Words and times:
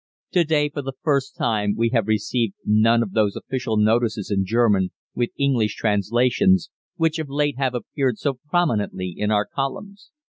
To 0.31 0.43
day 0.43 0.67
for 0.67 0.81
the 0.81 0.93
first 1.03 1.35
time 1.35 1.75
we 1.77 1.89
have 1.89 2.07
received 2.07 2.55
none 2.65 3.03
of 3.03 3.11
those 3.11 3.35
official 3.35 3.77
notices 3.77 4.31
in 4.31 4.45
German, 4.45 4.89
with 5.13 5.29
English 5.37 5.75
translations, 5.75 6.71
which 6.95 7.19
of 7.19 7.29
late 7.29 7.59
have 7.59 7.75
appeared 7.75 8.17
so 8.17 8.33
prominently 8.49 9.13
in 9.15 9.29
our 9.29 9.45
columns. 9.45 10.09